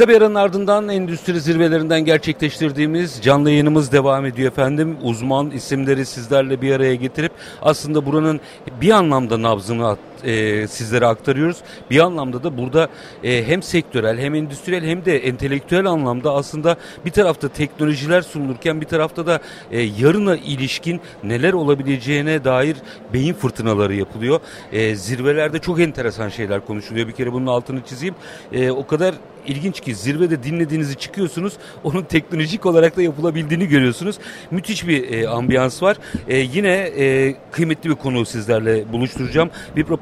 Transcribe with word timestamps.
Kısa 0.00 0.08
bir 0.08 0.16
aranın 0.16 0.34
ardından 0.34 0.88
endüstri 0.88 1.40
zirvelerinden 1.40 2.00
gerçekleştirdiğimiz 2.00 3.22
canlı 3.22 3.50
yayınımız 3.50 3.92
devam 3.92 4.26
ediyor 4.26 4.52
efendim. 4.52 4.96
Uzman 5.02 5.50
isimleri 5.50 6.06
sizlerle 6.06 6.62
bir 6.62 6.72
araya 6.72 6.94
getirip 6.94 7.32
aslında 7.62 8.06
buranın 8.06 8.40
bir 8.80 8.90
anlamda 8.90 9.42
nabzını 9.42 9.86
e, 10.24 10.66
sizlere 10.68 11.06
aktarıyoruz. 11.06 11.56
Bir 11.90 12.00
anlamda 12.00 12.42
da 12.42 12.58
burada 12.58 12.88
e, 13.24 13.46
hem 13.46 13.62
sektörel 13.62 14.18
hem 14.18 14.34
endüstriyel 14.34 14.84
hem 14.84 15.04
de 15.04 15.18
entelektüel 15.18 15.86
anlamda 15.86 16.32
aslında 16.32 16.76
bir 17.04 17.10
tarafta 17.10 17.48
teknolojiler 17.48 18.22
sunulurken 18.22 18.80
bir 18.80 18.86
tarafta 18.86 19.26
da 19.26 19.40
e, 19.70 19.80
yarına 19.80 20.36
ilişkin 20.36 21.00
neler 21.24 21.52
olabileceğine 21.52 22.44
dair 22.44 22.76
beyin 23.12 23.34
fırtınaları 23.34 23.94
yapılıyor. 23.94 24.40
E, 24.72 24.96
zirvelerde 24.96 25.58
çok 25.58 25.80
enteresan 25.80 26.28
şeyler 26.28 26.66
konuşuluyor. 26.66 27.08
Bir 27.08 27.12
kere 27.12 27.32
bunun 27.32 27.46
altını 27.46 27.80
çizeyim. 27.84 28.14
E, 28.52 28.70
o 28.70 28.86
kadar 28.86 29.14
ilginç 29.46 29.80
ki 29.80 29.94
zirvede 29.94 30.42
dinlediğinizi 30.42 30.94
çıkıyorsunuz. 30.94 31.52
Onun 31.84 32.02
teknolojik 32.02 32.66
olarak 32.66 32.96
da 32.96 33.02
yapılabildiğini 33.02 33.68
görüyorsunuz. 33.68 34.18
Müthiş 34.50 34.88
bir 34.88 35.12
e, 35.12 35.28
ambiyans 35.28 35.82
var. 35.82 35.96
E, 36.28 36.38
yine 36.38 36.72
e, 36.98 37.34
kıymetli 37.52 37.90
bir 37.90 37.94
konu 37.94 38.26
sizlerle 38.26 38.92
buluşturacağım. 38.92 39.50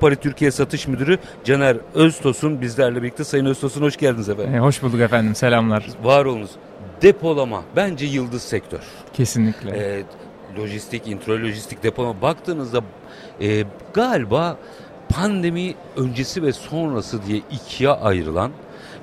Vipropari 0.09 0.17
Türkiye 0.17 0.51
Satış 0.51 0.89
Müdürü 0.89 1.19
Caner 1.45 1.77
Öztosun 1.95 2.61
bizlerle 2.61 3.03
birlikte. 3.03 3.25
Sayın 3.25 3.45
Öztosun 3.45 3.83
hoş 3.83 3.97
geldiniz 3.97 4.29
efendim. 4.29 4.55
E, 4.55 4.59
hoş 4.59 4.83
bulduk 4.83 5.01
efendim. 5.01 5.35
Selamlar. 5.35 5.87
Var 6.03 6.25
olunuz. 6.25 6.51
Depolama 7.03 7.63
bence 7.77 8.07
yıldız 8.07 8.43
sektör. 8.43 8.81
Kesinlikle. 9.13 9.71
E, 9.71 10.03
lojistik, 10.59 11.07
introlojistik 11.09 11.83
depolama 11.83 12.23
baktığınızda 12.23 12.81
e, 13.41 13.65
galiba 13.95 14.57
pandemi 15.09 15.75
öncesi 15.97 16.43
ve 16.43 16.53
sonrası 16.53 17.27
diye 17.27 17.41
ikiye 17.51 17.91
ayrılan 17.91 18.53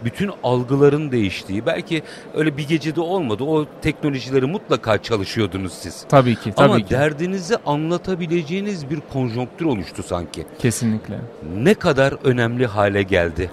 bütün 0.06 0.32
algıların 0.44 1.12
değiştiği 1.12 1.66
belki 1.66 2.04
öyle 2.34 2.58
bir 2.58 2.68
gecede 2.68 3.02
olmadı 3.02 3.44
o 3.44 3.66
teknolojileri 3.82 4.46
mutlaka 4.46 5.02
çalışıyordunuz 5.02 5.74
siz. 5.74 6.06
Tabii 6.10 6.36
ki 6.36 6.54
tabii 6.56 6.66
Ama 6.66 6.80
ki. 6.82 6.90
derdinizi 6.90 7.58
anlatabileceğiniz 7.66 8.90
bir 8.90 9.00
konjonktür 9.14 9.66
oluştu 9.66 10.04
sanki. 10.04 10.46
Kesinlikle. 10.60 11.20
Ne 11.58 11.74
kadar 11.74 12.14
önemli 12.24 12.66
hale 12.66 13.04
geldi. 13.04 13.52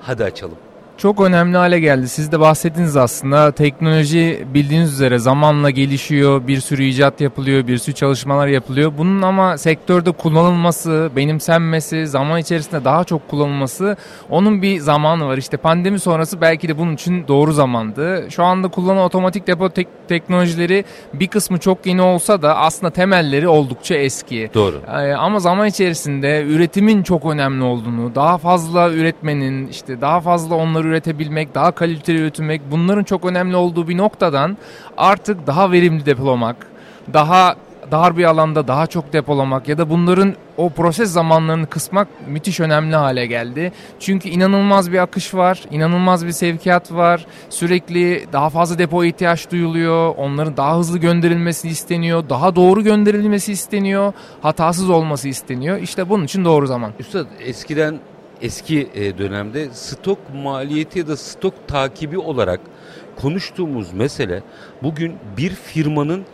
Hadi 0.00 0.24
açalım. 0.24 0.58
Çok 0.96 1.20
önemli 1.20 1.56
hale 1.56 1.80
geldi. 1.80 2.08
Siz 2.08 2.32
de 2.32 2.40
bahsettiniz 2.40 2.96
aslında. 2.96 3.52
Teknoloji 3.52 4.46
bildiğiniz 4.54 4.92
üzere 4.92 5.18
zamanla 5.18 5.70
gelişiyor. 5.70 6.46
Bir 6.46 6.60
sürü 6.60 6.84
icat 6.84 7.20
yapılıyor, 7.20 7.66
bir 7.66 7.78
sürü 7.78 7.94
çalışmalar 7.94 8.46
yapılıyor. 8.46 8.92
Bunun 8.98 9.22
ama 9.22 9.58
sektörde 9.58 10.12
kullanılması, 10.12 11.10
benimsenmesi, 11.16 12.06
zaman 12.06 12.38
içerisinde 12.40 12.84
daha 12.84 13.04
çok 13.04 13.28
kullanılması 13.28 13.96
onun 14.30 14.62
bir 14.62 14.80
zamanı 14.80 15.26
var. 15.26 15.38
İşte 15.38 15.56
pandemi 15.56 16.00
sonrası 16.00 16.40
belki 16.40 16.68
de 16.68 16.78
bunun 16.78 16.94
için 16.94 17.28
doğru 17.28 17.52
zamandı. 17.52 18.26
Şu 18.30 18.44
anda 18.44 18.68
kullanılan 18.68 19.04
otomatik 19.04 19.46
depo 19.46 19.68
tek- 19.68 20.08
teknolojileri 20.08 20.84
bir 21.14 21.26
kısmı 21.28 21.58
çok 21.58 21.86
yeni 21.86 22.02
olsa 22.02 22.42
da 22.42 22.56
aslında 22.56 22.90
temelleri 22.92 23.48
oldukça 23.48 23.94
eski. 23.94 24.50
Doğru. 24.54 24.80
Ee, 24.88 25.12
ama 25.12 25.38
zaman 25.40 25.66
içerisinde 25.66 26.42
üretimin 26.42 27.02
çok 27.02 27.24
önemli 27.26 27.64
olduğunu, 27.64 28.14
daha 28.14 28.38
fazla 28.38 28.90
üretmenin, 28.90 29.66
işte 29.68 30.00
daha 30.00 30.20
fazla 30.20 30.54
onları 30.54 30.83
üretebilmek, 30.84 31.54
daha 31.54 31.72
kaliteli 31.72 32.18
üretmek 32.18 32.62
bunların 32.70 33.04
çok 33.04 33.24
önemli 33.24 33.56
olduğu 33.56 33.88
bir 33.88 33.96
noktadan 33.96 34.56
artık 34.96 35.46
daha 35.46 35.72
verimli 35.72 36.06
depolamak, 36.06 36.66
daha 37.12 37.56
dar 37.90 38.16
bir 38.16 38.24
alanda 38.24 38.68
daha 38.68 38.86
çok 38.86 39.12
depolamak 39.12 39.68
ya 39.68 39.78
da 39.78 39.90
bunların 39.90 40.34
o 40.56 40.70
proses 40.70 41.10
zamanlarını 41.10 41.66
kısmak 41.66 42.08
müthiş 42.28 42.60
önemli 42.60 42.96
hale 42.96 43.26
geldi. 43.26 43.72
Çünkü 44.00 44.28
inanılmaz 44.28 44.92
bir 44.92 44.98
akış 44.98 45.34
var, 45.34 45.62
inanılmaz 45.70 46.26
bir 46.26 46.32
sevkiyat 46.32 46.92
var. 46.92 47.26
Sürekli 47.50 48.26
daha 48.32 48.50
fazla 48.50 48.78
depo 48.78 49.04
ihtiyaç 49.04 49.50
duyuluyor. 49.50 50.14
Onların 50.16 50.56
daha 50.56 50.78
hızlı 50.78 50.98
gönderilmesi 50.98 51.68
isteniyor. 51.68 52.28
Daha 52.28 52.56
doğru 52.56 52.84
gönderilmesi 52.84 53.52
isteniyor. 53.52 54.12
Hatasız 54.42 54.90
olması 54.90 55.28
isteniyor. 55.28 55.78
İşte 55.78 56.08
bunun 56.08 56.24
için 56.24 56.44
doğru 56.44 56.66
zaman. 56.66 56.92
Üstad 56.98 57.26
eskiden 57.40 57.98
eski 58.44 58.88
e, 58.94 59.18
dönemde 59.18 59.68
stok 59.72 60.18
maliyeti 60.34 60.98
ya 60.98 61.08
da 61.08 61.16
stok 61.16 61.68
takibi 61.68 62.18
olarak 62.18 62.60
konuştuğumuz 63.16 63.92
mesele 63.92 64.42
bugün 64.82 65.16
bir 65.36 65.50
firmanın 65.50 66.24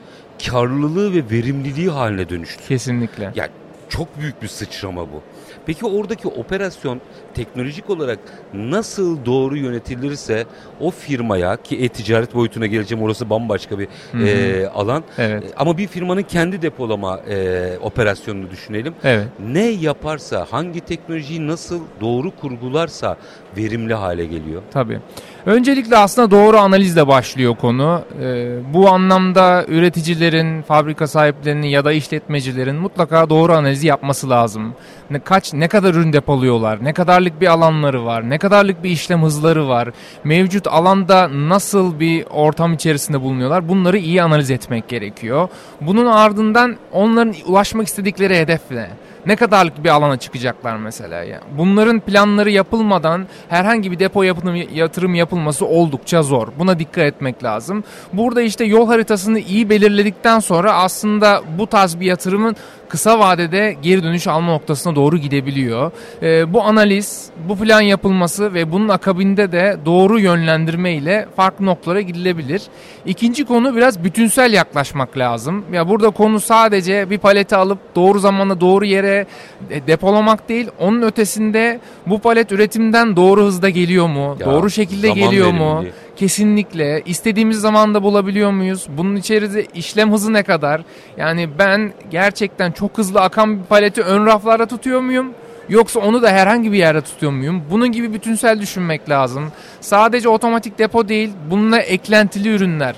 karlılığı 0.47 1.15
ve 1.15 1.31
verimliliği 1.31 1.88
haline 1.88 2.28
dönüştü. 2.28 2.69
Kesinlikle. 2.69 3.32
Yani 3.34 3.50
çok 3.88 4.21
büyük 4.21 4.43
bir 4.43 4.48
sıçrama 4.48 5.03
bu. 5.03 5.22
Peki 5.66 5.87
oradaki 5.87 6.28
operasyon 6.28 7.00
teknolojik 7.34 7.91
olarak 7.91 8.19
nasıl 8.54 9.25
doğru 9.25 9.56
yönetilirse 9.56 10.47
o 10.81 10.91
firmaya 10.91 11.56
ki 11.56 11.76
e-ticaret 11.76 12.34
boyutuna 12.34 12.66
geleceğim 12.66 13.04
orası 13.04 13.31
bambaşka 13.31 13.78
bir 13.78 13.88
e, 14.26 14.69
alan. 14.69 15.04
Evet. 15.19 15.44
E, 15.44 15.47
Ama 15.56 15.78
bir 15.78 15.87
firmanın 15.87 16.22
kendi 16.22 16.62
depolama 16.62 17.19
e, 17.28 17.78
operasyonunu 17.82 18.50
düşünelim. 18.50 18.94
Evet. 19.04 19.26
Ne 19.41 19.65
yaparsa, 19.66 20.47
hangi 20.50 20.81
teknolojiyi 20.81 21.47
nasıl 21.47 21.81
doğru 22.00 22.31
kurgularsa 22.37 23.16
verimli 23.56 23.94
hale 23.94 24.27
geliyor. 24.27 24.62
Tabii. 24.71 25.00
Öncelikle 25.47 25.97
aslında 25.97 26.31
doğru 26.31 26.59
analizle 26.59 27.06
başlıyor 27.06 27.56
konu. 27.56 28.03
Ee, 28.23 28.49
bu 28.75 28.89
anlamda 28.89 29.65
üreticilerin, 29.69 30.62
fabrika 30.62 31.06
sahiplerinin 31.06 31.67
ya 31.67 31.84
da 31.84 31.93
işletmecilerin 31.93 32.77
mutlaka 32.77 33.31
doğru 33.31 33.53
analizi 33.53 33.87
yapması 33.87 34.31
lazım. 34.31 34.75
Ne 35.11 35.19
kaç 35.19 35.53
ne 35.53 35.69
kadar 35.69 35.95
ürün 35.95 36.12
depoluyorlar, 36.12 36.84
ne 36.84 36.93
kadarlık 36.93 37.41
bir 37.41 37.47
alanları 37.47 38.05
var, 38.05 38.31
ne 38.31 38.39
kadarlık 38.39 38.84
bir 38.84 38.91
işlem 38.91 39.23
hızları 39.23 39.69
var, 39.69 39.89
mevcut 40.25 40.67
alanda 40.67 41.28
nasıl 41.49 42.01
bir 42.01 42.25
ortam 42.31 42.72
içerisinde 42.72 43.21
bulunuyorlar. 43.21 43.69
Bunları 43.69 43.99
iyi 43.99 44.22
analiz 44.22 44.51
etmek 44.51 44.89
gerekiyor. 44.89 45.49
Bunun 45.81 46.07
ardından 46.07 46.77
onların 46.93 47.34
ulaşmak 47.47 47.87
istedikleri 47.87 48.39
hedef 48.39 48.71
ne? 48.71 48.91
Ne 49.27 49.37
kadarlık 49.37 49.85
bir 49.85 49.89
alana 49.89 50.17
çıkacaklar 50.17 50.77
mesela 50.77 51.25
ya. 51.25 51.41
Bunların 51.59 52.01
planları 52.01 52.51
yapılmadan 52.51 53.27
herhangi 53.49 53.91
bir 53.91 53.99
depo 53.99 54.23
yapılım, 54.23 54.57
yatırım 54.75 55.15
yapılması 55.15 55.67
oldukça 55.67 56.23
zor. 56.23 56.49
Buna 56.59 56.79
dikkat 56.79 57.05
etmek 57.05 57.45
lazım. 57.45 57.85
Burada 58.13 58.43
işte 58.43 58.65
yol 58.65 58.87
haritasını 58.87 59.39
iyi 59.39 59.71
belirledikten 59.71 60.39
sonra 60.39 60.73
aslında 60.73 61.43
bu 61.59 61.67
tarz 61.67 62.01
bir 62.01 62.07
yatırımın 62.07 62.57
kısa 62.91 63.19
vadede 63.19 63.77
geri 63.83 64.03
dönüş 64.03 64.27
alma 64.27 64.53
noktasına 64.53 64.97
doğru 64.97 65.19
gidebiliyor. 65.19 65.91
Ee, 66.23 66.53
bu 66.53 66.62
analiz, 66.62 67.31
bu 67.49 67.56
plan 67.56 67.81
yapılması 67.81 68.55
ve 68.55 68.73
bunun 68.73 68.89
akabinde 68.89 69.53
de 69.53 69.77
doğru 69.84 70.19
yönlendirme 70.21 70.93
ile 70.93 71.27
farklı 71.37 71.67
noktalara 71.67 72.01
gidilebilir. 72.01 72.62
İkinci 73.06 73.45
konu 73.45 73.77
biraz 73.77 74.05
bütünsel 74.05 74.53
yaklaşmak 74.53 75.19
lazım. 75.19 75.65
Ya 75.73 75.89
burada 75.89 76.11
konu 76.11 76.41
sadece 76.41 77.11
bir 77.11 77.19
paleti 77.19 77.56
alıp 77.56 77.78
doğru 77.97 78.19
zamanda 78.19 78.61
doğru 78.61 78.84
yere 78.84 79.27
de- 79.71 79.87
depolamak 79.87 80.49
değil. 80.49 80.69
Onun 80.78 81.03
ötesinde 81.03 81.81
bu 82.07 82.19
palet 82.19 82.53
üretimden 82.53 83.17
doğru 83.17 83.43
hızda 83.45 83.69
geliyor 83.69 84.07
mu? 84.09 84.37
Ya, 84.41 84.47
doğru 84.47 84.71
şekilde 84.71 85.09
geliyor 85.11 85.51
mu? 85.53 85.65
verimliliği. 85.75 85.93
Kesinlikle. 86.21 87.03
İstediğimiz 87.07 87.61
zamanda 87.61 88.03
bulabiliyor 88.03 88.51
muyuz? 88.51 88.87
Bunun 88.97 89.17
içerisinde 89.17 89.67
işlem 89.75 90.13
hızı 90.13 90.33
ne 90.33 90.43
kadar? 90.43 90.83
Yani 91.17 91.49
ben 91.59 91.93
gerçekten 92.11 92.73
çok 92.73 92.99
hızlı 92.99 93.21
akan 93.21 93.59
bir 93.59 93.65
paleti 93.65 94.03
ön 94.03 94.27
raflarda 94.27 94.67
tutuyor 94.67 95.01
muyum? 95.01 95.33
Yoksa 95.69 96.01
onu 96.01 96.23
da 96.23 96.31
herhangi 96.31 96.73
bir 96.73 96.79
yerde 96.79 97.01
tutuyor 97.01 97.33
muyum? 97.33 97.63
Bunun 97.71 97.93
gibi 97.93 98.13
bütünsel 98.13 98.61
düşünmek 98.61 99.11
lazım. 99.11 99.53
Sadece 99.81 100.29
otomatik 100.29 100.79
depo 100.79 101.09
değil, 101.09 101.31
bununla 101.51 101.79
eklentili 101.79 102.49
ürünler. 102.49 102.95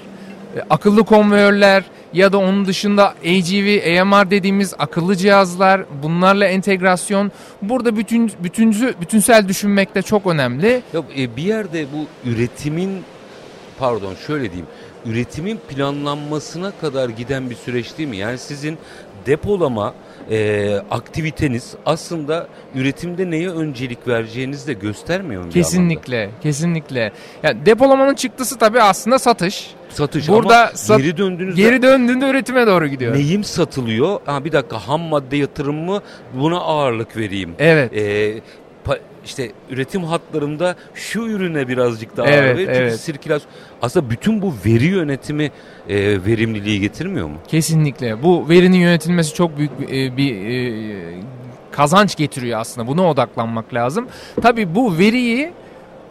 E, 0.57 0.61
Akıllı 0.71 1.05
konveyörler 1.05 1.85
ya 2.13 2.33
da 2.33 2.39
onun 2.39 2.67
dışında 2.67 3.09
AGV, 3.09 4.01
AMR 4.01 4.31
dediğimiz 4.31 4.75
akıllı 4.79 5.17
cihazlar, 5.17 5.85
bunlarla 6.03 6.47
entegrasyon. 6.47 7.33
Burada 7.63 7.97
bütün 7.97 8.33
bütüncü, 8.45 8.95
bütünsel 9.01 9.49
düşünmek 9.49 9.95
de 9.95 10.03
çok 10.03 10.27
önemli. 10.27 10.83
Ya 10.93 11.03
e, 11.19 11.37
bir 11.37 11.43
yerde 11.43 11.87
bu 11.93 12.31
üretimin 12.31 13.05
pardon 13.83 14.15
şöyle 14.27 14.45
diyeyim. 14.45 14.67
Üretimin 15.07 15.57
planlanmasına 15.69 16.73
kadar 16.81 17.09
giden 17.09 17.51
bir 17.51 17.55
süreç 17.55 17.99
değil 17.99 18.09
mi? 18.09 18.17
Yani 18.17 18.39
sizin 18.39 18.79
depolama 19.27 19.95
e, 20.31 20.75
aktiviteniz 20.91 21.75
aslında 21.87 22.47
üretimde 22.75 23.31
neye 23.31 23.49
öncelik 23.49 24.09
vereceğinizi 24.09 24.67
de 24.67 24.73
göstermiyor 24.73 25.45
mu? 25.45 25.51
Kesinlikle, 25.51 26.31
kesinlikle. 26.43 27.13
Yani 27.43 27.67
depolamanın 27.67 28.15
çıktısı 28.15 28.59
tabii 28.59 28.83
aslında 28.83 29.19
satış. 29.19 29.71
Satış 29.89 30.29
Burada 30.29 30.59
ama 30.63 30.71
sat- 30.75 30.99
geri 30.99 31.17
döndüğünüzde 31.17 31.63
Geri 31.63 31.83
döndüğünde 31.83 32.31
üretime 32.31 32.67
doğru 32.67 32.87
gidiyor. 32.87 33.15
neyim 33.15 33.45
satılıyor? 33.45 34.21
Ha, 34.27 34.45
bir 34.45 34.53
dakika 34.53 34.89
ham 34.89 35.01
madde 35.01 35.37
yatırım 35.37 35.77
mı? 35.85 36.01
Buna 36.35 36.59
ağırlık 36.61 37.17
vereyim. 37.17 37.55
Evet. 37.59 37.93
E, 37.97 38.01
pa- 38.87 38.99
işte 39.25 39.53
üretim 39.71 40.05
hatlarında 40.05 40.77
şu 40.95 41.21
ürüne 41.23 41.69
birazcık 41.69 42.17
daha 42.17 42.27
Evet, 42.27 42.57
verin. 42.57 42.67
Çünkü 42.67 42.79
evet. 42.79 43.01
sirkülasyon 43.01 43.53
aslında 43.83 44.11
bütün 44.11 44.43
bu 44.43 44.55
veri 44.67 44.85
yönetimi 44.85 45.51
e, 45.89 46.25
verimliliği 46.27 46.81
getirmiyor 46.81 47.27
mu? 47.27 47.37
Kesinlikle. 47.49 48.23
Bu 48.23 48.49
verinin 48.49 48.79
yönetilmesi 48.79 49.35
çok 49.35 49.59
büyük 49.59 49.81
bir, 49.81 49.89
e, 49.89 50.17
bir 50.17 50.35
e, 50.35 51.21
kazanç 51.71 52.17
getiriyor 52.17 52.61
aslında. 52.61 52.87
Buna 52.87 53.09
odaklanmak 53.11 53.75
lazım. 53.75 54.09
Tabii 54.43 54.75
bu 54.75 54.99
veriyi 54.99 55.53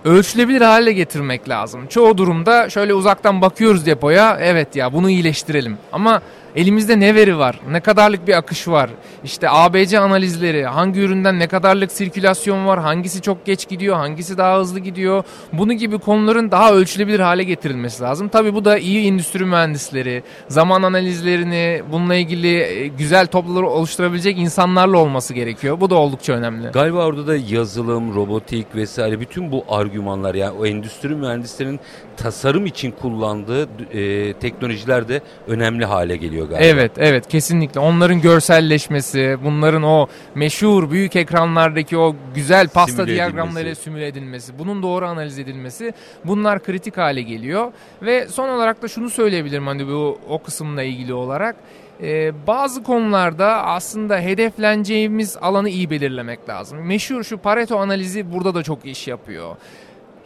ölçülebilir 0.05 0.61
hale 0.61 0.93
getirmek 0.93 1.49
lazım. 1.49 1.87
Çoğu 1.87 2.17
durumda 2.17 2.69
şöyle 2.69 2.93
uzaktan 2.93 3.41
bakıyoruz 3.41 3.85
depoya 3.85 4.37
evet 4.41 4.75
ya 4.75 4.93
bunu 4.93 5.09
iyileştirelim. 5.09 5.77
Ama 5.91 6.21
elimizde 6.55 6.99
ne 6.99 7.15
veri 7.15 7.37
var? 7.37 7.59
Ne 7.71 7.79
kadarlık 7.79 8.27
bir 8.27 8.33
akış 8.37 8.67
var? 8.67 8.89
İşte 9.23 9.49
ABC 9.49 9.99
analizleri, 9.99 10.65
hangi 10.65 10.99
üründen 10.99 11.39
ne 11.39 11.47
kadarlık 11.47 11.91
sirkülasyon 11.91 12.65
var? 12.65 12.79
Hangisi 12.79 13.21
çok 13.21 13.45
geç 13.45 13.67
gidiyor? 13.69 13.95
Hangisi 13.95 14.37
daha 14.37 14.59
hızlı 14.59 14.79
gidiyor? 14.79 15.23
Bunu 15.53 15.73
gibi 15.73 15.99
konuların 15.99 16.51
daha 16.51 16.73
ölçülebilir 16.73 17.19
hale 17.19 17.43
getirilmesi 17.43 18.03
lazım. 18.03 18.29
Tabii 18.29 18.53
bu 18.53 18.65
da 18.65 18.77
iyi 18.77 19.07
endüstri 19.07 19.45
mühendisleri, 19.45 20.23
zaman 20.47 20.83
analizlerini, 20.83 21.81
bununla 21.91 22.15
ilgili 22.15 22.57
e, 22.57 22.87
güzel 22.87 23.27
topluluklar 23.27 23.63
oluşturabilecek 23.63 24.37
insanlarla 24.37 24.97
olması 24.97 25.33
gerekiyor. 25.33 25.81
Bu 25.81 25.89
da 25.89 25.95
oldukça 25.95 26.33
önemli. 26.33 26.67
Galiba 26.67 27.05
orada 27.05 27.27
da 27.27 27.35
yazılım, 27.35 28.15
robotik 28.15 28.75
vesaire 28.75 29.19
bütün 29.19 29.51
bu 29.51 29.65
argümanlar 29.69 30.35
yani 30.35 30.57
o 30.59 30.65
endüstri 30.65 31.15
mühendislerinin 31.15 31.79
tasarım 32.17 32.65
için 32.65 32.91
kullandığı 32.91 33.69
e, 33.93 34.33
teknolojiler 34.33 35.07
de 35.07 35.21
önemli 35.47 35.85
hale 35.85 36.17
geliyor 36.17 36.40
galiba. 36.45 36.65
Evet, 36.65 36.91
evet 36.97 37.27
kesinlikle. 37.27 37.79
Onların 37.79 38.21
görselleşmesi, 38.21 39.37
bunların 39.43 39.83
o 39.83 40.07
meşhur 40.35 40.91
büyük 40.91 41.15
ekranlardaki 41.15 41.97
o 41.97 42.15
güzel 42.35 42.67
pasta 42.67 42.91
Simüle 42.91 43.13
diyagramlarıyla 43.13 43.61
edilmesi. 43.61 43.81
simüle 43.81 44.07
edilmesi, 44.07 44.59
bunun 44.59 44.83
doğru 44.83 45.05
analiz 45.07 45.39
edilmesi 45.39 45.93
bunlar 46.25 46.63
kritik 46.63 46.97
hale 46.97 47.21
geliyor. 47.21 47.71
Ve 48.01 48.27
son 48.27 48.49
olarak 48.49 48.81
da 48.81 48.87
şunu 48.87 49.09
söyleyebilirim 49.09 49.67
hani 49.67 49.87
bu 49.87 50.19
o 50.29 50.43
kısımla 50.43 50.83
ilgili 50.83 51.13
olarak. 51.13 51.55
Ee, 52.01 52.31
bazı 52.47 52.83
konularda 52.83 53.65
aslında 53.65 54.19
hedefleneceğimiz 54.19 55.37
alanı 55.41 55.69
iyi 55.69 55.89
belirlemek 55.89 56.49
lazım. 56.49 56.79
Meşhur 56.87 57.23
şu 57.23 57.37
Pareto 57.37 57.77
analizi 57.77 58.33
burada 58.33 58.55
da 58.55 58.63
çok 58.63 58.85
iş 58.85 59.07
yapıyor. 59.07 59.55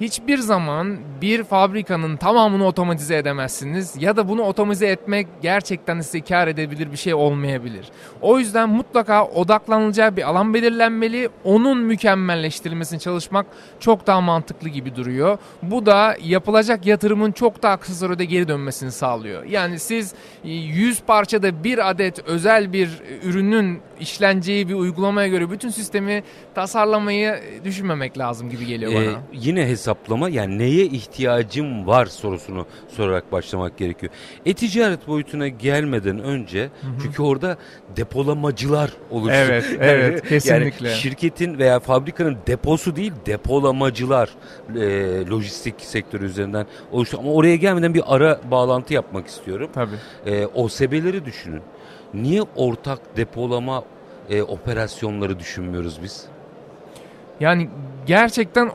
Hiçbir 0.02 0.38
zaman 0.38 0.98
bir 1.22 1.44
fabrikanın 1.44 2.18
tamamını 2.18 2.66
otomatize 2.66 3.18
edemezsiniz 3.18 3.96
ya 4.00 4.16
da 4.18 4.30
bunu 4.30 4.42
otomatize 4.42 4.88
etmek 4.88 5.28
gerçekten 5.42 6.02
size 6.02 6.22
kar 6.22 6.48
edebilir 6.48 6.92
bir 6.92 6.98
şey 6.98 7.14
olmayabilir. 7.14 7.86
O 8.22 8.40
yüzden 8.40 8.70
mutlaka 8.70 9.26
odaklanılacağı 9.26 10.18
bir 10.18 10.30
alan 10.30 10.54
belirlenmeli. 10.54 11.30
Onun 11.44 11.78
mükemmelleştirilmesini 11.78 13.00
çalışmak 13.00 13.46
çok 13.80 14.08
daha 14.08 14.22
mantıklı 14.22 14.70
gibi 14.70 14.96
duruyor. 14.96 15.38
Bu 15.62 15.86
da 15.86 16.16
yapılacak 16.24 16.86
yatırımın 16.86 17.32
çok 17.32 17.64
daha 17.64 17.78
kısa 17.78 17.94
sürede 17.94 18.26
geri 18.26 18.48
dönmesini 18.48 18.92
sağlıyor. 18.92 19.44
Yani 19.44 19.80
siz 19.80 20.14
e, 20.44 20.50
100 20.52 21.02
parçada 21.02 21.64
bir 21.64 21.90
adet 21.90 22.20
özel 22.20 22.74
bir 22.74 22.90
ürünün 23.24 23.82
işleneceği 24.00 24.70
bir 24.70 24.74
uygulamaya 24.74 25.28
göre 25.28 25.52
bütün 25.52 25.70
sistemi 25.70 26.24
tasarlamayı 26.56 27.40
düşünmemek 27.64 28.18
lazım 28.18 28.50
gibi 28.50 28.66
geliyor 28.66 28.94
bana. 28.94 29.04
Ee, 29.04 29.16
yine 29.34 29.68
hesaplama 29.86 30.30
yani 30.30 30.58
neye 30.58 30.86
ihtiyacım 30.86 31.88
var 31.88 32.06
sorusunu 32.06 32.66
sorarak 32.88 33.32
başlamak 33.32 33.78
gerekiyor. 33.78 34.12
E-ticaret 34.46 35.08
boyutuna 35.08 35.48
gelmeden 35.48 36.20
önce 36.20 36.70
çünkü 37.02 37.22
orada 37.22 37.58
depolamacılar 37.96 38.92
oluştu. 39.12 39.38
Evet, 39.38 39.66
evet, 39.80 40.30
kesinlikle. 40.30 40.90
Yani 40.90 40.98
şirketin 40.98 41.58
veya 41.58 41.80
fabrikanın 41.80 42.38
deposu 42.48 42.96
değil 42.96 43.14
depolamacılar 43.26 44.30
e, 44.76 45.28
lojistik 45.30 45.82
sektörü 45.82 46.26
üzerinden 46.26 46.66
oluştu. 46.92 47.18
Ama 47.20 47.32
oraya 47.32 47.56
gelmeden 47.56 47.94
bir 47.94 48.04
ara 48.08 48.40
bağlantı 48.52 48.94
yapmak 48.94 49.28
istiyorum. 49.28 49.70
Tabii. 49.74 49.96
E, 50.26 50.46
OSB'leri 50.46 51.26
düşünün. 51.26 51.62
Niye 52.14 52.42
ortak 52.56 53.18
depolama 53.18 53.84
e, 54.30 54.44
operasyonları 54.44 55.40
düşünmüyoruz 55.40 56.00
biz? 56.04 56.35
Yani 57.40 57.70
gerçekten 58.06 58.72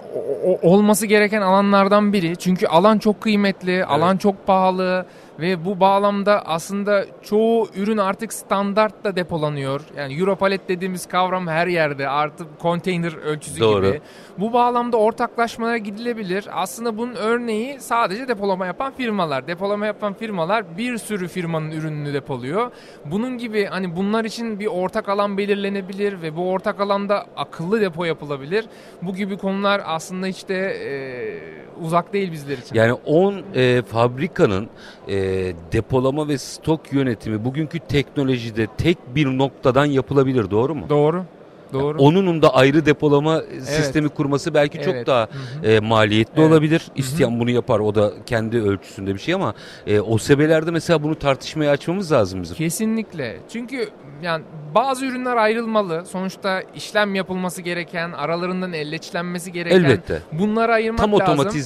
olması 0.62 1.06
gereken 1.06 1.42
alanlardan 1.42 2.12
biri. 2.12 2.36
Çünkü 2.36 2.66
alan 2.66 2.98
çok 2.98 3.20
kıymetli, 3.20 3.84
alan 3.84 4.16
çok 4.16 4.46
pahalı 4.46 5.06
ve 5.40 5.64
bu 5.64 5.80
bağlamda 5.80 6.46
aslında 6.46 7.06
çoğu 7.22 7.68
ürün 7.76 7.96
artık 7.96 8.32
standartla 8.32 9.16
depolanıyor. 9.16 9.80
Yani 9.96 10.20
Europalet 10.20 10.68
dediğimiz 10.68 11.06
kavram 11.06 11.46
her 11.46 11.66
yerde 11.66 12.08
artık 12.08 12.58
konteyner 12.58 13.12
ölçüsü 13.16 13.60
Doğru. 13.60 13.86
gibi. 13.86 14.00
Bu 14.38 14.52
bağlamda 14.52 14.96
ortaklaşmalara 14.96 15.78
gidilebilir. 15.78 16.48
Aslında 16.52 16.98
bunun 16.98 17.14
örneği 17.14 17.80
sadece 17.80 18.28
depolama 18.28 18.66
yapan 18.66 18.92
firmalar. 18.92 19.46
Depolama 19.46 19.86
yapan 19.86 20.14
firmalar 20.14 20.78
bir 20.78 20.98
sürü 20.98 21.28
firmanın 21.28 21.70
ürününü 21.70 22.12
depoluyor. 22.12 22.70
Bunun 23.04 23.38
gibi 23.38 23.64
hani 23.64 23.96
bunlar 23.96 24.24
için 24.24 24.60
bir 24.60 24.66
ortak 24.66 25.08
alan 25.08 25.38
belirlenebilir 25.38 26.22
ve 26.22 26.36
bu 26.36 26.50
ortak 26.50 26.80
alanda 26.80 27.26
akıllı 27.36 27.80
depo 27.80 28.04
yapılabilir. 28.04 28.64
Bu 29.02 29.14
gibi 29.14 29.36
konular 29.36 29.82
aslında 29.84 30.26
hiç 30.26 30.48
de 30.48 30.56
e, 30.56 30.90
uzak 31.80 32.12
değil 32.12 32.32
bizler 32.32 32.58
için. 32.58 32.74
Yani 32.74 32.92
10 32.92 33.42
e, 33.54 33.82
fabrikanın 33.82 34.68
e, 35.08 35.29
depolama 35.72 36.28
ve 36.28 36.38
stok 36.38 36.92
yönetimi 36.92 37.44
bugünkü 37.44 37.78
teknolojide 37.78 38.66
tek 38.78 38.98
bir 39.14 39.26
noktadan 39.26 39.84
yapılabilir 39.84 40.50
doğru 40.50 40.74
mu? 40.74 40.86
Doğru. 40.88 41.24
Doğru. 41.72 41.98
Onunun 41.98 42.42
da 42.42 42.54
ayrı 42.54 42.86
depolama 42.86 43.42
sistemi 43.62 44.08
kurması 44.08 44.54
belki 44.54 44.78
Evet. 44.78 44.84
çok 44.86 45.06
daha 45.06 45.28
e, 45.64 45.80
maliyetli 45.80 46.40
Evet. 46.40 46.50
olabilir. 46.52 46.82
İsteyen 46.96 47.40
bunu 47.40 47.50
yapar. 47.50 47.80
O 47.80 47.94
da 47.94 48.12
kendi 48.26 48.58
ölçüsünde 48.62 49.14
bir 49.14 49.18
şey 49.20 49.34
ama 49.34 49.54
e, 49.86 50.00
OSB'lerde 50.00 50.70
mesela 50.70 51.02
bunu 51.02 51.14
tartışmaya 51.14 51.70
açmamız 51.70 52.12
lazım 52.12 52.42
bizim. 52.42 52.56
Kesinlikle. 52.56 53.36
Çünkü 53.52 53.88
yani 54.22 54.44
bazı 54.74 55.06
ürünler 55.06 55.36
ayrılmalı. 55.36 56.06
Sonuçta 56.06 56.62
işlem 56.74 57.14
yapılması 57.14 57.62
gereken, 57.62 58.12
aralarından 58.12 58.72
elleçlenmesi 58.72 59.52
gereken. 59.52 59.76
Elbette. 59.76 60.22
Bunları 60.32 60.72
ayırmak 60.72 61.00
Tam 61.00 61.12
lazım. 61.12 61.60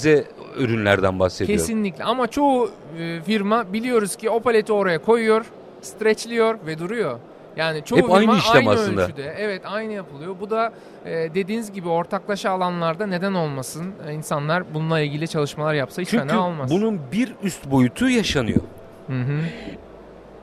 Ürünlerden 0.57 1.19
bahsediyorum. 1.19 1.61
Kesinlikle. 1.67 2.05
Ama 2.05 2.27
çoğu 2.27 2.71
e, 2.99 3.21
firma 3.21 3.73
biliyoruz 3.73 4.17
ki 4.17 4.31
o 4.31 4.41
paleti 4.41 4.73
oraya 4.73 5.03
koyuyor, 5.03 5.45
streçliyor 5.83 6.59
ve 6.67 6.79
duruyor. 6.79 7.19
Yani 7.57 7.83
çoğu 7.85 7.99
Hep 7.99 8.13
aynı 8.13 8.37
işlem 8.37 8.69
aynı 8.69 8.81
aslında. 8.81 9.05
ölçüde. 9.05 9.35
Evet 9.39 9.63
aynı 9.67 9.93
yapılıyor. 9.93 10.35
Bu 10.41 10.51
da 10.51 10.73
e, 11.05 11.11
dediğiniz 11.35 11.73
gibi 11.73 11.89
ortaklaşa 11.89 12.51
alanlarda 12.51 13.07
neden 13.07 13.35
olmasın? 13.35 13.93
E, 14.09 14.13
İnsanlar 14.13 14.75
bununla 14.75 15.01
ilgili 15.01 15.29
çalışmalar 15.29 15.75
yapsa 15.75 16.03
hiç 16.03 16.09
Çünkü 16.09 16.29
fena 16.29 16.47
olmaz. 16.47 16.71
bunun 16.71 17.01
bir 17.13 17.35
üst 17.43 17.71
boyutu 17.71 18.09
yaşanıyor. 18.09 18.61
Hı 19.07 19.13
hı. 19.21 19.41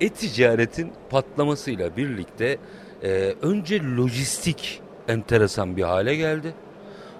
E-ticaretin 0.01 0.91
patlamasıyla 1.09 1.97
birlikte 1.97 2.57
e, 3.03 3.33
önce 3.41 3.81
lojistik 3.97 4.81
enteresan 5.07 5.77
bir 5.77 5.83
hale 5.83 6.15
geldi. 6.15 6.53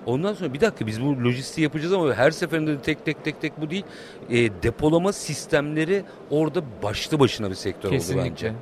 Ondan 0.05 0.33
sonra 0.33 0.53
bir 0.53 0.61
dakika 0.61 0.87
biz 0.87 1.01
bu 1.01 1.23
lojistiği 1.23 1.63
yapacağız 1.63 1.93
ama 1.93 2.13
her 2.13 2.31
seferinde 2.31 2.71
de 2.73 2.81
tek 2.81 3.05
tek 3.05 3.23
tek 3.23 3.41
tek 3.41 3.61
bu 3.61 3.69
değil. 3.69 3.83
E, 4.29 4.35
depolama 4.63 5.13
sistemleri 5.13 6.03
orada 6.29 6.63
başlı 6.83 7.19
başına 7.19 7.49
bir 7.49 7.55
sektör 7.55 7.89
oldu 7.89 7.97
Kesinlikle. 7.97 8.29
bence. 8.29 8.53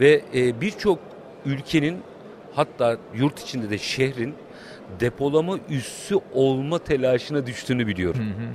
Ve 0.00 0.22
e, 0.34 0.60
birçok 0.60 0.98
ülkenin 1.46 1.98
hatta 2.54 2.96
yurt 3.14 3.40
içinde 3.40 3.70
de 3.70 3.78
şehrin 3.78 4.34
depolama 5.00 5.58
üssü 5.68 6.16
olma 6.32 6.78
telaşına 6.78 7.46
düştüğünü 7.46 7.86
biliyorum. 7.86 8.20
Hı 8.20 8.42
hı. 8.42 8.48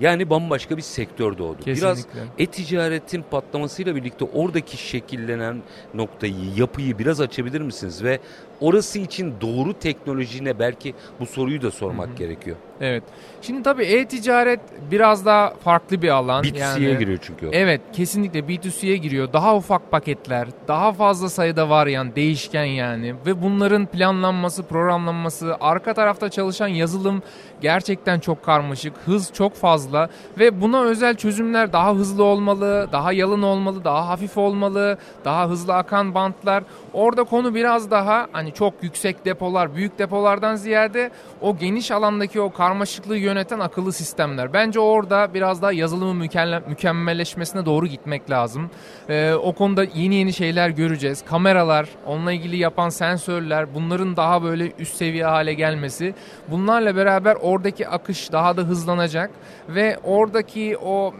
Yani 0.00 0.30
bambaşka 0.30 0.76
bir 0.76 0.82
sektör 0.82 1.38
doğdu. 1.38 1.58
Biraz 1.66 2.06
Kesinlikle. 2.06 2.42
e-ticaretin 2.44 3.24
patlamasıyla 3.30 3.96
birlikte 3.96 4.24
oradaki 4.24 4.76
şekillenen 4.76 5.62
noktayı, 5.94 6.34
yapıyı 6.56 6.98
biraz 6.98 7.20
açabilir 7.20 7.60
misiniz? 7.60 8.04
Ve 8.04 8.18
orası 8.60 8.98
için 8.98 9.34
doğru 9.40 9.74
teknolojine 9.74 10.58
belki 10.58 10.94
bu 11.20 11.26
soruyu 11.26 11.62
da 11.62 11.70
sormak 11.70 12.16
gerekiyor. 12.16 12.56
Evet. 12.80 13.02
Şimdi 13.42 13.62
tabii 13.62 13.84
e-ticaret 13.84 14.60
biraz 14.90 15.26
daha 15.26 15.50
farklı 15.50 16.02
bir 16.02 16.08
alan. 16.08 16.44
B2C'ye 16.44 16.88
yani, 16.88 16.98
giriyor 16.98 17.18
çünkü 17.22 17.46
o. 17.46 17.50
Evet 17.52 17.80
kesinlikle 17.92 18.40
B2C'ye 18.40 18.96
giriyor. 18.96 19.32
Daha 19.32 19.56
ufak 19.56 19.90
paketler, 19.90 20.48
daha 20.68 20.92
fazla 20.92 21.28
sayıda 21.28 21.68
varyan, 21.68 22.16
değişken 22.16 22.64
yani. 22.64 23.14
Ve 23.26 23.42
bunların 23.42 23.86
planlanması, 23.86 24.62
programlanması, 24.62 25.56
arka 25.60 25.94
tarafta 25.94 26.28
çalışan 26.28 26.68
yazılım 26.68 27.22
gerçekten 27.60 28.20
çok 28.20 28.44
karmaşık. 28.44 28.92
Hız 29.04 29.32
çok 29.32 29.54
fazla 29.54 30.08
ve 30.38 30.60
buna 30.60 30.82
özel 30.82 31.16
çözümler 31.16 31.72
daha 31.72 31.94
hızlı 31.94 32.24
olmalı, 32.24 32.88
daha 32.92 33.12
yalın 33.12 33.42
olmalı, 33.42 33.84
daha 33.84 34.08
hafif 34.08 34.38
olmalı, 34.38 34.98
daha 35.24 35.48
hızlı 35.48 35.74
akan 35.74 36.14
bantlar. 36.14 36.64
Orada 36.92 37.24
konu 37.24 37.54
biraz 37.54 37.90
daha 37.90 38.26
hani 38.32 38.54
çok 38.54 38.74
yüksek 38.82 39.24
depolar, 39.24 39.74
büyük 39.74 39.98
depolardan 39.98 40.56
ziyade 40.56 41.10
o 41.40 41.56
geniş 41.56 41.90
alandaki 41.90 42.40
o 42.40 42.50
karmaşıklığı 42.66 43.16
yöneten 43.16 43.58
akıllı 43.58 43.92
sistemler. 43.92 44.52
Bence 44.52 44.80
orada 44.80 45.34
biraz 45.34 45.62
daha 45.62 45.72
yazılımın 45.72 46.16
mükemmel, 46.16 46.62
mükemmelleşmesine 46.68 47.66
doğru 47.66 47.86
gitmek 47.86 48.30
lazım. 48.30 48.70
Ee, 49.08 49.34
o 49.34 49.52
konuda 49.52 49.84
yeni 49.84 50.14
yeni 50.14 50.32
şeyler 50.32 50.70
göreceğiz. 50.70 51.24
Kameralar, 51.24 51.88
onunla 52.06 52.32
ilgili 52.32 52.56
yapan 52.56 52.88
sensörler, 52.88 53.74
bunların 53.74 54.16
daha 54.16 54.42
böyle 54.42 54.72
üst 54.78 54.96
seviye 54.96 55.24
hale 55.24 55.54
gelmesi. 55.54 56.14
Bunlarla 56.48 56.96
beraber 56.96 57.36
oradaki 57.40 57.88
akış 57.88 58.32
daha 58.32 58.56
da 58.56 58.62
hızlanacak 58.62 59.30
ve 59.68 59.98
oradaki 60.04 60.76
o 60.78 61.14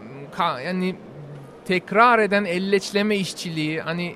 yani 0.65 0.95
tekrar 1.65 2.19
eden 2.19 2.45
elleçleme 2.45 3.15
işçiliği 3.15 3.81
hani 3.81 4.15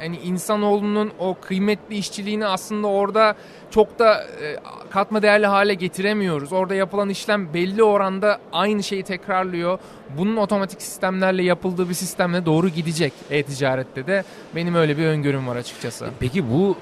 hani 0.00 0.16
insanoğlunun 0.18 1.12
o 1.18 1.36
kıymetli 1.40 1.96
işçiliğini 1.96 2.46
aslında 2.46 2.86
orada 2.86 3.34
çok 3.70 3.98
da 3.98 4.24
e, 4.42 4.56
katma 4.90 5.22
değerli 5.22 5.46
hale 5.46 5.74
getiremiyoruz. 5.74 6.52
Orada 6.52 6.74
yapılan 6.74 7.08
işlem 7.08 7.54
belli 7.54 7.82
oranda 7.82 8.38
aynı 8.52 8.82
şeyi 8.82 9.02
tekrarlıyor. 9.02 9.78
Bunun 10.18 10.36
otomatik 10.36 10.82
sistemlerle 10.82 11.42
yapıldığı 11.42 11.88
bir 11.88 11.94
sistemle 11.94 12.46
doğru 12.46 12.68
gidecek 12.68 13.12
e-ticarette 13.30 14.06
de. 14.06 14.24
Benim 14.56 14.74
öyle 14.74 14.98
bir 14.98 15.06
öngörüm 15.06 15.46
var 15.46 15.56
açıkçası. 15.56 16.08
Peki 16.20 16.50
bu 16.50 16.76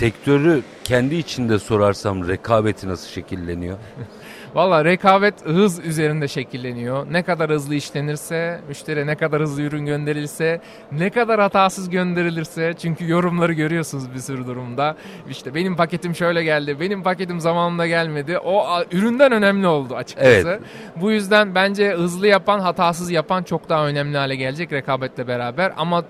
sektörü 0.00 0.62
kendi 0.84 1.14
içinde 1.14 1.58
sorarsam 1.58 2.28
rekabeti 2.28 2.88
nasıl 2.88 3.08
şekilleniyor? 3.08 3.78
Valla 4.54 4.84
rekabet 4.84 5.46
hız 5.46 5.78
üzerinde 5.78 6.28
şekilleniyor. 6.28 7.06
Ne 7.10 7.22
kadar 7.22 7.50
hızlı 7.50 7.74
işlenirse, 7.74 8.60
müşteri 8.68 9.06
ne 9.06 9.16
kadar 9.16 9.42
hızlı 9.42 9.62
ürün 9.62 9.86
gönderilse, 9.86 10.60
ne 10.92 11.10
kadar 11.10 11.40
hatasız 11.40 11.90
gönderilirse. 11.90 12.74
Çünkü 12.78 13.10
yorumları 13.10 13.52
görüyorsunuz 13.52 14.14
bir 14.14 14.18
sürü 14.18 14.46
durumda. 14.46 14.96
İşte 15.30 15.54
benim 15.54 15.76
paketim 15.76 16.14
şöyle 16.14 16.44
geldi, 16.44 16.80
benim 16.80 17.02
paketim 17.02 17.40
zamanında 17.40 17.86
gelmedi. 17.86 18.38
O 18.38 18.66
üründen 18.92 19.32
önemli 19.32 19.66
oldu 19.66 19.96
açıkçası. 19.96 20.48
Evet. 20.48 20.60
Bu 20.96 21.10
yüzden 21.10 21.54
bence 21.54 21.92
hızlı 21.92 22.26
yapan, 22.26 22.60
hatasız 22.60 23.10
yapan 23.10 23.42
çok 23.42 23.68
daha 23.68 23.86
önemli 23.86 24.16
hale 24.18 24.36
gelecek 24.36 24.72
rekabetle 24.72 25.28
beraber. 25.28 25.72
Ama 25.76 26.04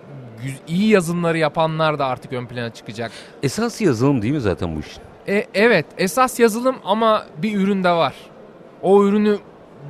iyi 0.69 0.89
yazılımları 0.89 1.39
yapanlar 1.39 1.99
da 1.99 2.07
artık 2.07 2.33
ön 2.33 2.47
plana 2.47 2.71
çıkacak. 2.71 3.13
Esas 3.43 3.81
yazılım 3.81 4.23
değil 4.23 4.35
mi 4.35 4.41
zaten 4.41 4.77
bu 4.77 4.81
iş? 4.81 4.97
E, 5.29 5.47
evet 5.55 5.87
esas 5.99 6.41
yazılım 6.41 6.77
ama 6.85 7.27
bir 7.43 7.57
üründe 7.57 7.91
var 7.91 8.15
o 8.83 9.05
ürünü 9.05 9.39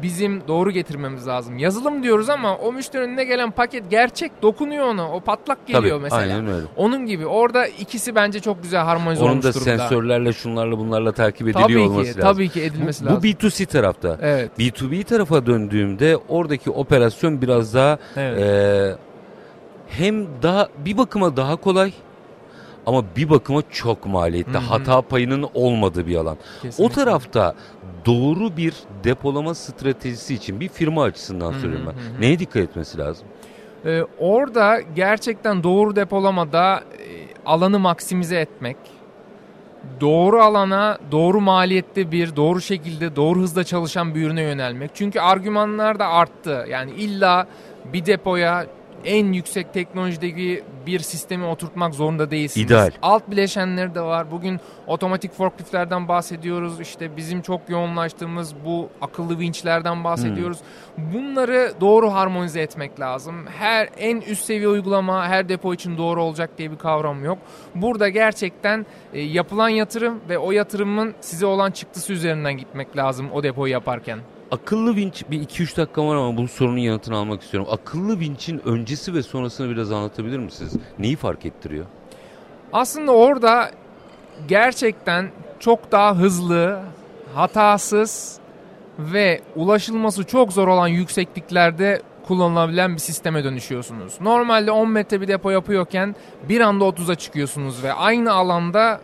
bizim 0.02 0.48
doğru 0.48 0.70
getirmemiz 0.70 1.26
lazım. 1.26 1.58
Yazılım 1.58 2.02
diyoruz 2.02 2.28
ama 2.28 2.56
o 2.56 2.72
müşterinin 2.72 3.16
ne 3.16 3.24
gelen 3.24 3.50
paket 3.50 3.90
gerçek 3.90 4.42
dokunuyor 4.42 4.86
ona. 4.86 5.12
O 5.12 5.20
patlak 5.20 5.66
geliyor 5.66 5.96
Tabii, 5.96 6.02
mesela. 6.02 6.22
Aynen 6.22 6.46
öyle. 6.46 6.66
Onun 6.76 7.06
gibi. 7.06 7.26
Orada 7.26 7.66
ikisi 7.66 8.14
bence 8.14 8.40
çok 8.40 8.62
güzel 8.62 8.84
harmonize 8.84 9.24
Onun 9.24 9.30
olmuş 9.30 9.44
da 9.44 9.54
durumda. 9.54 9.64
sensörlerle 9.64 10.32
şunlarla 10.32 10.78
bunlarla 10.78 11.12
takip 11.12 11.48
ediliyor 11.48 11.68
tabii 11.68 11.78
olması 11.78 12.12
ki, 12.12 12.18
lazım. 12.18 12.32
Tabii 12.32 12.48
ki 12.48 12.62
edilmesi 12.62 13.04
bu, 13.04 13.08
lazım. 13.08 13.22
Bu 13.22 13.26
B2C 13.26 13.66
tarafta. 13.66 14.18
Evet. 14.22 14.50
B2B 14.58 15.04
tarafa 15.04 15.46
döndüğümde 15.46 16.16
oradaki 16.28 16.70
operasyon 16.70 17.42
biraz 17.42 17.74
daha 17.74 17.98
evet. 18.16 18.38
e, 18.40 19.09
hem 19.90 20.42
daha 20.42 20.68
bir 20.84 20.98
bakıma 20.98 21.36
daha 21.36 21.56
kolay 21.56 21.92
ama 22.86 23.04
bir 23.16 23.30
bakıma 23.30 23.62
çok 23.70 24.06
maliyetli. 24.06 24.52
Hı-hı. 24.52 24.58
Hata 24.58 25.02
payının 25.02 25.46
olmadığı 25.54 26.06
bir 26.06 26.16
alan. 26.16 26.36
Kesinlikle. 26.62 26.84
O 26.84 26.88
tarafta 26.88 27.54
doğru 28.06 28.56
bir 28.56 28.74
depolama 29.04 29.54
stratejisi 29.54 30.34
için 30.34 30.60
bir 30.60 30.68
firma 30.68 31.02
açısından 31.02 31.52
söylüyorum 31.52 31.86
ben. 31.88 32.22
Neye 32.22 32.38
dikkat 32.38 32.62
etmesi 32.62 32.98
lazım? 32.98 33.26
Ee, 33.84 34.02
orada 34.18 34.80
gerçekten 34.96 35.62
doğru 35.62 35.96
depolamada 35.96 36.76
e, 36.76 36.80
alanı 37.46 37.78
maksimize 37.78 38.40
etmek, 38.40 38.76
doğru 40.00 40.42
alana, 40.42 40.98
doğru 41.12 41.40
maliyette 41.40 42.12
bir, 42.12 42.36
doğru 42.36 42.60
şekilde, 42.60 43.16
doğru 43.16 43.40
hızda 43.40 43.64
çalışan 43.64 44.14
bir 44.14 44.22
ürüne 44.22 44.42
yönelmek. 44.42 44.90
Çünkü 44.94 45.20
argümanlar 45.20 45.98
da 45.98 46.06
arttı. 46.06 46.66
Yani 46.70 46.90
illa 46.90 47.46
bir 47.92 48.06
depoya 48.06 48.66
en 49.04 49.32
yüksek 49.32 49.72
teknolojideki 49.72 50.64
bir 50.86 50.98
sistemi 50.98 51.44
oturtmak 51.44 51.94
zorunda 51.94 52.30
değilsiniz. 52.30 52.66
İdeal. 52.66 52.90
Alt 53.02 53.30
bileşenleri 53.30 53.94
de 53.94 54.00
var. 54.00 54.30
Bugün 54.30 54.60
otomatik 54.86 55.32
forkliftlerden 55.32 56.08
bahsediyoruz. 56.08 56.80
İşte 56.80 57.16
bizim 57.16 57.42
çok 57.42 57.60
yoğunlaştığımız 57.68 58.54
bu 58.64 58.88
akıllı 59.00 59.38
vinçlerden 59.38 60.04
bahsediyoruz. 60.04 60.58
Hmm. 60.94 61.14
Bunları 61.14 61.72
doğru 61.80 62.12
harmonize 62.12 62.60
etmek 62.60 63.00
lazım. 63.00 63.46
Her 63.46 63.88
en 63.98 64.20
üst 64.20 64.44
seviye 64.44 64.68
uygulama 64.68 65.28
her 65.28 65.48
depo 65.48 65.74
için 65.74 65.98
doğru 65.98 66.22
olacak 66.22 66.50
diye 66.58 66.70
bir 66.70 66.78
kavram 66.78 67.24
yok. 67.24 67.38
Burada 67.74 68.08
gerçekten 68.08 68.86
e, 69.12 69.20
yapılan 69.20 69.68
yatırım 69.68 70.20
ve 70.28 70.38
o 70.38 70.52
yatırımın 70.52 71.14
size 71.20 71.46
olan 71.46 71.70
çıktısı 71.70 72.12
üzerinden 72.12 72.56
gitmek 72.56 72.96
lazım 72.96 73.30
o 73.32 73.42
depoyu 73.42 73.72
yaparken. 73.72 74.18
Akıllı 74.50 74.96
vinç 74.96 75.24
bir 75.30 75.40
2-3 75.40 75.76
dakika 75.76 76.06
var 76.06 76.16
ama 76.16 76.36
bu 76.36 76.48
sorunun 76.48 76.76
yanıtını 76.76 77.16
almak 77.16 77.42
istiyorum. 77.42 77.68
Akıllı 77.72 78.20
vinçin 78.20 78.68
öncesi 78.68 79.14
ve 79.14 79.22
sonrasını 79.22 79.70
biraz 79.70 79.92
anlatabilir 79.92 80.38
misiniz? 80.38 80.72
Neyi 80.98 81.16
fark 81.16 81.46
ettiriyor? 81.46 81.86
Aslında 82.72 83.12
orada 83.12 83.70
gerçekten 84.48 85.30
çok 85.60 85.92
daha 85.92 86.16
hızlı, 86.16 86.80
hatasız 87.34 88.38
ve 88.98 89.40
ulaşılması 89.56 90.24
çok 90.24 90.52
zor 90.52 90.68
olan 90.68 90.88
yüksekliklerde 90.88 92.02
kullanılabilen 92.26 92.94
bir 92.94 92.98
sisteme 92.98 93.44
dönüşüyorsunuz. 93.44 94.20
Normalde 94.20 94.70
10 94.70 94.90
metre 94.90 95.20
bir 95.20 95.28
depo 95.28 95.50
yapıyorken 95.50 96.16
bir 96.48 96.60
anda 96.60 96.84
30'a 96.84 97.14
çıkıyorsunuz 97.14 97.82
ve 97.82 97.92
aynı 97.92 98.32
alanda 98.32 99.00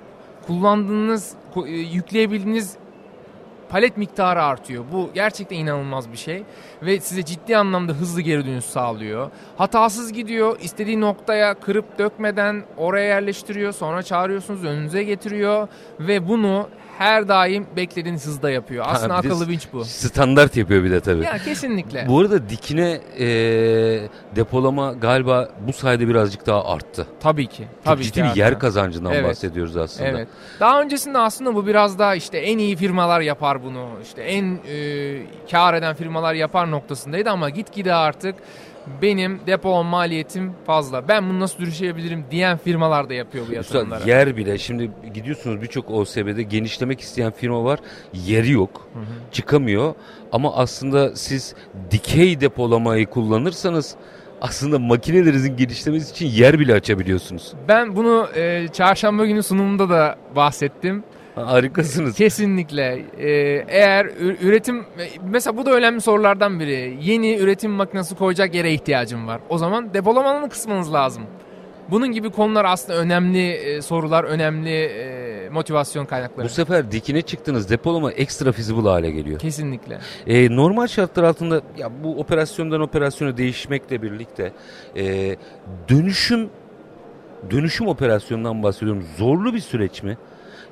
kullandığınız, 0.47 1.33
yükleyebildiğiniz 1.67 2.77
palet 3.69 3.97
miktarı 3.97 4.43
artıyor. 4.43 4.85
Bu 4.93 5.11
gerçekten 5.15 5.57
inanılmaz 5.57 6.13
bir 6.13 6.17
şey 6.17 6.43
ve 6.83 7.01
size 7.01 7.25
ciddi 7.25 7.57
anlamda 7.57 7.93
hızlı 7.93 8.21
geri 8.21 8.47
dönüş 8.47 8.65
sağlıyor. 8.65 9.31
Hatasız 9.57 10.13
gidiyor. 10.13 10.57
istediği 10.61 11.01
noktaya 11.01 11.55
kırıp 11.55 11.99
dökmeden 11.99 12.65
oraya 12.77 13.05
yerleştiriyor. 13.05 13.73
Sonra 13.73 14.03
çağırıyorsunuz 14.03 14.65
önünüze 14.65 15.03
getiriyor 15.03 15.69
ve 16.01 16.29
bunu 16.29 16.69
her 16.99 17.29
daim 17.29 17.67
beklediğiniz 17.77 18.27
hızda 18.27 18.51
yapıyor. 18.51 18.85
Aslında 18.89 19.15
ha, 19.15 19.19
akıllı 19.19 19.49
vinç 19.49 19.69
bu. 19.73 19.85
Standart 19.85 20.57
yapıyor 20.57 20.85
bir 20.85 20.91
de 20.91 21.01
tabii. 21.01 21.25
Ya 21.25 21.39
kesinlikle. 21.39 22.09
Bu 22.09 22.21
arada 22.21 22.49
dikine 22.49 23.01
e, 23.19 23.29
depolama 24.37 24.93
galiba 24.93 25.49
bu 25.67 25.73
sayede 25.73 26.09
birazcık 26.09 26.47
daha 26.47 26.65
arttı. 26.65 27.07
Tabii 27.21 27.47
ki. 27.47 27.65
Tabii 27.85 28.03
Çok 28.03 28.15
ciddi 28.15 28.29
ki 28.29 28.35
bir 28.35 28.41
yer 28.41 28.59
kazancından 28.59 29.13
evet. 29.13 29.25
bahsediyoruz 29.25 29.77
aslında. 29.77 30.09
Evet. 30.09 30.29
Daha 30.61 30.83
öncesinde 30.83 31.19
aslında 31.19 31.55
bu 31.55 31.67
biraz 31.67 31.99
daha 31.99 32.15
işte 32.15 32.39
en 32.39 32.59
iyi 32.59 32.77
firmalar 32.77 33.21
yapar 33.21 33.63
bunu. 33.65 33.89
İşte 34.03 34.23
en 34.23 34.59
e, 34.69 35.23
kar 35.51 35.75
eden 35.75 35.95
firmalar 35.95 36.35
yapar 36.35 36.71
noktasındaydı 36.71 37.31
ama 37.31 37.51
gitgide 37.51 37.95
artık 37.95 38.35
benim 39.03 39.41
depo 39.47 39.85
maliyetim 39.85 40.53
fazla. 40.67 41.09
Ben 41.09 41.29
bunu 41.29 41.41
nasıl 41.41 41.59
düşürebilirim 41.59 42.25
diyen 42.31 42.59
firmalar 42.59 43.09
da 43.09 43.15
yapıyor 43.15 43.45
bu 43.49 43.53
yatırımları. 43.53 44.09
Yer 44.09 44.37
bile 44.37 44.59
şimdi 44.59 44.91
gidiyorsunuz 45.15 45.63
birçok 45.63 45.91
OSB'de 45.91 46.43
genişlemek 46.43 47.01
isteyen 47.01 47.33
firma 47.33 47.65
var. 47.65 47.79
Yeri 48.13 48.51
yok. 48.51 48.89
Hı 48.93 48.99
hı. 48.99 49.05
Çıkamıyor. 49.33 49.95
Ama 50.33 50.57
aslında 50.57 51.17
siz 51.17 51.55
dikey 51.91 52.41
depolamayı 52.41 53.07
kullanırsanız 53.07 53.97
aslında 54.41 54.79
makinelerinizin 54.79 55.57
genişlemesi 55.57 56.11
için 56.11 56.27
yer 56.27 56.59
bile 56.59 56.75
açabiliyorsunuz. 56.75 57.53
Ben 57.69 57.97
bunu 57.97 58.29
e, 58.35 58.69
çarşamba 58.73 59.27
günü 59.27 59.43
sunumunda 59.43 59.89
da 59.89 60.17
bahsettim. 60.37 61.05
Harikasınız. 61.45 62.17
Kesinlikle. 62.17 63.05
Ee, 63.19 63.65
eğer 63.69 64.07
üretim 64.43 64.85
mesela 65.31 65.57
bu 65.57 65.67
da 65.67 65.73
önemli 65.73 66.01
sorulardan 66.01 66.61
biri. 66.61 66.99
Yeni 67.01 67.37
üretim 67.37 67.71
makinesi 67.71 68.15
koyacak 68.15 68.55
yere 68.55 68.73
ihtiyacım 68.73 69.27
var. 69.27 69.41
O 69.49 69.59
zaman 69.59 69.95
depolamanı 69.95 70.49
kısmanız 70.49 70.93
lazım. 70.93 71.23
Bunun 71.91 72.09
gibi 72.13 72.31
konular 72.31 72.65
aslında 72.65 72.99
önemli 72.99 73.51
e, 73.51 73.83
sorular, 73.83 74.25
önemli 74.25 74.71
e, 74.71 75.49
motivasyon 75.51 76.07
kaynakları. 76.07 76.45
Bu 76.45 76.49
sefer 76.49 76.93
dikine 76.93 77.23
çıktınız 77.23 77.71
depolama 77.71 78.13
ekstra 78.13 78.53
feasible 78.53 78.89
hale 78.89 79.11
geliyor. 79.11 79.39
Kesinlikle. 79.39 79.99
E, 80.27 80.57
normal 80.57 80.87
şartlar 80.87 81.25
altında 81.25 81.61
ya 81.79 81.91
bu 82.05 82.21
operasyondan 82.21 82.81
operasyona 82.81 83.37
değişmekle 83.37 84.03
birlikte 84.03 84.53
e, 84.97 85.37
dönüşüm 85.89 86.51
dönüşüm 87.51 87.89
operasyonundan 87.89 88.63
bahsediyorum. 88.63 89.05
Zorlu 89.17 89.55
bir 89.55 89.61
süreç 89.61 90.03
mi? 90.03 90.17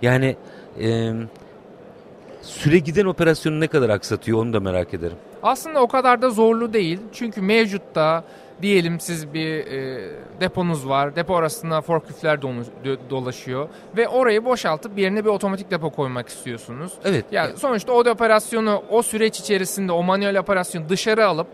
Yani 0.04 0.36
e, 0.80 1.12
süre 2.42 2.78
giden 2.78 3.04
operasyonu 3.04 3.60
ne 3.60 3.66
kadar 3.66 3.88
aksatıyor 3.88 4.38
onu 4.38 4.52
da 4.52 4.60
merak 4.60 4.94
ederim. 4.94 5.16
Aslında 5.42 5.80
o 5.80 5.88
kadar 5.88 6.22
da 6.22 6.30
zorlu 6.30 6.72
değil. 6.72 6.98
Çünkü 7.12 7.42
mevcutta 7.42 8.24
diyelim 8.62 9.00
siz 9.00 9.34
bir 9.34 9.66
e, 9.66 10.10
deponuz 10.40 10.88
var. 10.88 11.16
Depo 11.16 11.36
arasında 11.36 11.80
forkliftler 11.80 12.42
dolaşıyor 13.10 13.68
ve 13.96 14.08
orayı 14.08 14.44
boşaltıp 14.44 14.98
yerine 14.98 15.24
bir 15.24 15.30
otomatik 15.30 15.70
depo 15.70 15.90
koymak 15.90 16.28
istiyorsunuz. 16.28 16.92
Evet. 17.04 17.24
Yani 17.32 17.56
sonuçta 17.56 17.92
o 17.92 18.10
operasyonu 18.10 18.82
o 18.90 19.02
süreç 19.02 19.40
içerisinde 19.40 19.92
o 19.92 20.02
manuel 20.02 20.38
operasyonu 20.38 20.88
dışarı 20.88 21.26
alıp 21.26 21.46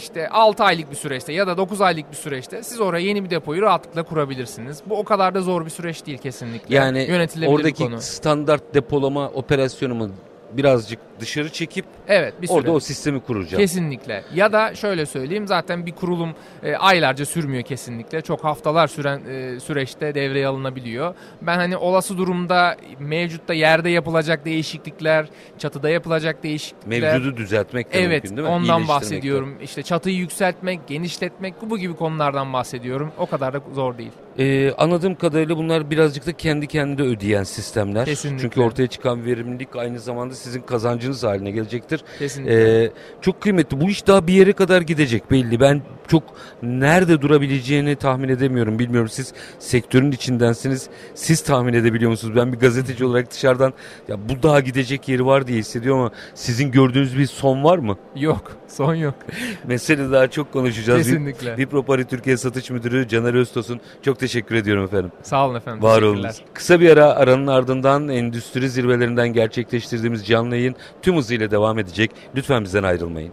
işte 0.00 0.28
6 0.28 0.64
aylık 0.64 0.90
bir 0.90 0.96
süreçte 0.96 1.32
ya 1.32 1.46
da 1.46 1.56
9 1.56 1.80
aylık 1.80 2.10
bir 2.10 2.16
süreçte 2.16 2.62
siz 2.62 2.80
oraya 2.80 3.06
yeni 3.06 3.24
bir 3.24 3.30
depoyu 3.30 3.62
rahatlıkla 3.62 4.02
kurabilirsiniz. 4.02 4.82
Bu 4.86 4.98
o 4.98 5.04
kadar 5.04 5.34
da 5.34 5.40
zor 5.40 5.64
bir 5.64 5.70
süreç 5.70 6.06
değil 6.06 6.18
kesinlikle. 6.18 6.74
Yani 6.74 7.26
oradaki 7.46 7.88
standart 7.98 8.74
depolama 8.74 9.28
operasyonu 9.28 9.94
mu 9.94 10.10
birazcık 10.56 10.98
dışarı 11.20 11.48
çekip 11.48 11.84
Evet 12.08 12.34
bir 12.42 12.46
süre. 12.46 12.56
orada 12.56 12.70
o 12.72 12.80
sistemi 12.80 13.20
kuracağım. 13.20 13.60
Kesinlikle. 13.62 14.22
Ya 14.34 14.52
da 14.52 14.74
şöyle 14.74 15.06
söyleyeyim 15.06 15.46
zaten 15.46 15.86
bir 15.86 15.92
kurulum 15.92 16.30
e, 16.62 16.74
aylarca 16.76 17.26
sürmüyor 17.26 17.62
kesinlikle. 17.62 18.20
Çok 18.20 18.44
haftalar 18.44 18.88
süren 18.88 19.20
e, 19.28 19.60
süreçte 19.60 20.14
devreye 20.14 20.46
alınabiliyor. 20.46 21.14
Ben 21.42 21.56
hani 21.56 21.76
olası 21.76 22.18
durumda 22.18 22.76
mevcutta 22.98 23.54
yerde 23.54 23.90
yapılacak 23.90 24.44
değişiklikler, 24.44 25.26
çatıda 25.58 25.90
yapılacak 25.90 26.42
değişiklikler. 26.42 27.00
Mevcudu 27.14 27.36
düzeltmek 27.36 27.92
de 27.94 28.00
Evet 28.02 28.24
mümkün 28.24 28.36
değil 28.36 28.48
mi? 28.48 28.54
ondan 28.54 28.62
İyileştirmek 28.64 28.84
de. 28.88 28.88
bahsediyorum. 28.88 29.54
İşte 29.62 29.82
çatıyı 29.82 30.16
yükseltmek, 30.16 30.86
genişletmek 30.88 31.54
bu 31.70 31.78
gibi 31.78 31.94
konulardan 31.96 32.52
bahsediyorum. 32.52 33.12
O 33.18 33.26
kadar 33.26 33.54
da 33.54 33.60
zor 33.74 33.98
değil. 33.98 34.12
Ee, 34.40 34.72
anladığım 34.78 35.14
kadarıyla 35.14 35.56
bunlar 35.56 35.90
birazcık 35.90 36.26
da 36.26 36.32
kendi 36.32 36.66
kendine 36.66 37.06
ödeyen 37.06 37.44
sistemler. 37.44 38.04
Kesinlikle. 38.04 38.42
Çünkü 38.42 38.60
ortaya 38.60 38.86
çıkan 38.86 39.24
verimlilik 39.24 39.76
aynı 39.76 39.98
zamanda 39.98 40.34
sizin 40.34 40.60
kazancınız 40.60 41.24
haline 41.24 41.50
gelecektir. 41.50 42.04
Kesinlikle. 42.18 42.84
Ee, 42.84 42.90
çok 43.20 43.40
kıymetli. 43.40 43.80
Bu 43.80 43.90
iş 43.90 44.06
daha 44.06 44.26
bir 44.26 44.32
yere 44.32 44.52
kadar 44.52 44.82
gidecek 44.82 45.30
belli. 45.30 45.60
Ben 45.60 45.82
çok 46.10 46.22
nerede 46.62 47.22
durabileceğini 47.22 47.96
tahmin 47.96 48.28
edemiyorum. 48.28 48.78
Bilmiyorum 48.78 49.08
siz 49.08 49.32
sektörün 49.58 50.12
içindensiniz. 50.12 50.88
Siz 51.14 51.40
tahmin 51.40 51.72
edebiliyor 51.72 52.10
musunuz? 52.10 52.36
Ben 52.36 52.52
bir 52.52 52.58
gazeteci 52.58 53.04
olarak 53.04 53.30
dışarıdan 53.30 53.72
ya 54.08 54.28
bu 54.28 54.42
daha 54.42 54.60
gidecek 54.60 55.08
yeri 55.08 55.26
var 55.26 55.46
diye 55.46 55.58
hissediyorum 55.58 56.00
ama 56.00 56.10
sizin 56.34 56.70
gördüğünüz 56.70 57.18
bir 57.18 57.26
son 57.26 57.64
var 57.64 57.78
mı? 57.78 57.96
Yok, 58.16 58.52
son 58.68 58.94
yok. 58.94 59.14
Mesele 59.66 60.12
daha 60.12 60.30
çok 60.30 60.52
konuşacağız. 60.52 61.06
Kesinlikle. 61.06 61.56
Vipropari 61.56 62.04
Türkiye 62.04 62.36
Satış 62.36 62.70
Müdürü 62.70 63.08
Caner 63.08 63.34
Öztos'un 63.34 63.80
çok 64.02 64.18
teşekkür 64.18 64.54
ediyorum 64.54 64.84
efendim. 64.84 65.12
Sağ 65.22 65.46
olun 65.46 65.54
efendim. 65.54 65.82
Var 65.82 66.02
olunuz. 66.02 66.42
Kısa 66.54 66.80
bir 66.80 66.90
ara 66.90 67.06
aranın 67.06 67.46
ardından 67.46 68.08
endüstri 68.08 68.70
zirvelerinden 68.70 69.28
gerçekleştirdiğimiz 69.28 70.26
canlı 70.26 70.56
yayın 70.56 70.76
tüm 71.02 71.16
hızıyla 71.16 71.50
devam 71.50 71.78
edecek. 71.78 72.10
Lütfen 72.36 72.64
bizden 72.64 72.82
ayrılmayın. 72.82 73.32